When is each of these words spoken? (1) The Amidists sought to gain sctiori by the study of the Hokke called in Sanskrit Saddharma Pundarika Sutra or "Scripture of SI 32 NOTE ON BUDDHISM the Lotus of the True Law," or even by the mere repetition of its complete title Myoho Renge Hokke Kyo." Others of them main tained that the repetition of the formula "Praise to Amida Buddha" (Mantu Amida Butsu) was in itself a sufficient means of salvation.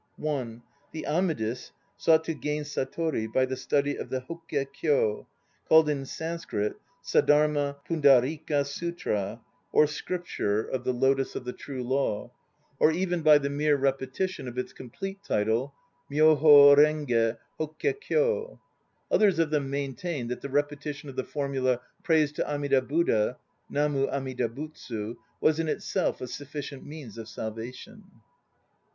(1) 0.15 0.63
The 0.93 1.05
Amidists 1.07 1.69
sought 1.95 2.23
to 2.23 2.33
gain 2.33 2.63
sctiori 2.63 3.31
by 3.31 3.45
the 3.45 3.55
study 3.55 3.95
of 3.97 4.09
the 4.09 4.21
Hokke 4.21 4.65
called 5.69 5.87
in 5.89 6.07
Sanskrit 6.07 6.73
Saddharma 7.05 7.75
Pundarika 7.87 8.65
Sutra 8.65 9.41
or 9.71 9.85
"Scripture 9.85 10.61
of 10.67 10.83
SI 10.83 10.91
32 10.91 10.93
NOTE 10.93 10.95
ON 10.95 10.99
BUDDHISM 10.99 10.99
the 10.99 11.05
Lotus 11.05 11.35
of 11.35 11.45
the 11.45 11.53
True 11.53 11.83
Law," 11.83 12.31
or 12.79 12.91
even 12.91 13.21
by 13.21 13.37
the 13.37 13.51
mere 13.51 13.77
repetition 13.77 14.47
of 14.47 14.57
its 14.57 14.73
complete 14.73 15.19
title 15.23 15.71
Myoho 16.11 16.75
Renge 16.75 17.37
Hokke 17.59 18.01
Kyo." 18.01 18.59
Others 19.11 19.37
of 19.37 19.51
them 19.51 19.69
main 19.69 19.93
tained 19.93 20.29
that 20.29 20.41
the 20.41 20.49
repetition 20.49 21.09
of 21.09 21.15
the 21.15 21.23
formula 21.23 21.79
"Praise 22.01 22.31
to 22.31 22.51
Amida 22.51 22.81
Buddha" 22.81 23.37
(Mantu 23.69 24.09
Amida 24.09 24.49
Butsu) 24.49 25.17
was 25.39 25.59
in 25.59 25.67
itself 25.69 26.21
a 26.21 26.27
sufficient 26.27 26.83
means 26.83 27.19
of 27.19 27.29
salvation. 27.29 28.05